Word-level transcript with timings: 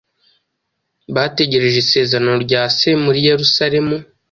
bategerereje 1.15 1.77
isezerano 1.85 2.33
rya 2.45 2.61
Se 2.77 2.89
muri 3.03 3.19
Yerusalemu, 3.29 3.95